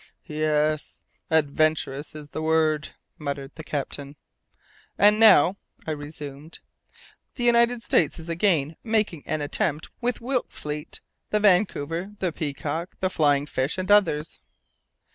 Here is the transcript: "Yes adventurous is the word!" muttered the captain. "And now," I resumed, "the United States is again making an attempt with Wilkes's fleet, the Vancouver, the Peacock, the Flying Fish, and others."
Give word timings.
"Yes 0.25 1.03
adventurous 1.29 2.15
is 2.15 2.31
the 2.31 2.41
word!" 2.41 2.95
muttered 3.19 3.51
the 3.53 3.63
captain. 3.63 4.15
"And 4.97 5.19
now," 5.19 5.57
I 5.85 5.91
resumed, 5.91 6.57
"the 7.35 7.43
United 7.43 7.83
States 7.83 8.17
is 8.17 8.27
again 8.27 8.77
making 8.83 9.21
an 9.27 9.41
attempt 9.43 9.89
with 10.01 10.19
Wilkes's 10.19 10.57
fleet, 10.57 11.01
the 11.29 11.39
Vancouver, 11.39 12.13
the 12.17 12.31
Peacock, 12.31 12.95
the 12.99 13.11
Flying 13.11 13.45
Fish, 13.45 13.77
and 13.77 13.91
others." 13.91 14.39